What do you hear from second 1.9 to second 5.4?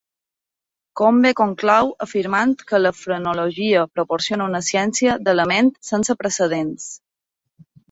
afirmant que la frenologia proporciona una ciència de